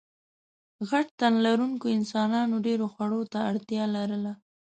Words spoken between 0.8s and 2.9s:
غټ تنلرونکو انسانانو ډېرو